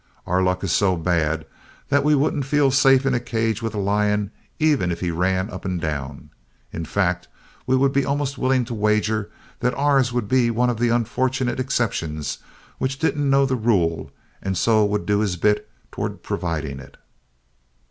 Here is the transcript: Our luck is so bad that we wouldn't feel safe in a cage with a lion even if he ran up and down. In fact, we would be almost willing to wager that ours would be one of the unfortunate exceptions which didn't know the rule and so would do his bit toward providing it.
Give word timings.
Our 0.25 0.41
luck 0.41 0.63
is 0.63 0.71
so 0.71 0.95
bad 0.97 1.45
that 1.89 2.03
we 2.03 2.15
wouldn't 2.15 2.45
feel 2.47 2.71
safe 2.71 3.05
in 3.05 3.13
a 3.13 3.19
cage 3.19 3.61
with 3.61 3.75
a 3.75 3.79
lion 3.79 4.31
even 4.57 4.89
if 4.91 4.99
he 4.99 5.11
ran 5.11 5.51
up 5.51 5.63
and 5.63 5.79
down. 5.79 6.31
In 6.73 6.85
fact, 6.85 7.27
we 7.67 7.75
would 7.75 7.91
be 7.93 8.03
almost 8.03 8.35
willing 8.35 8.65
to 8.65 8.73
wager 8.73 9.29
that 9.59 9.75
ours 9.75 10.11
would 10.11 10.27
be 10.27 10.49
one 10.49 10.71
of 10.71 10.79
the 10.79 10.89
unfortunate 10.89 11.59
exceptions 11.59 12.39
which 12.79 12.97
didn't 12.97 13.29
know 13.29 13.45
the 13.45 13.55
rule 13.55 14.09
and 14.41 14.57
so 14.57 14.83
would 14.83 15.05
do 15.05 15.19
his 15.19 15.35
bit 15.35 15.69
toward 15.91 16.23
providing 16.23 16.79
it. 16.79 16.97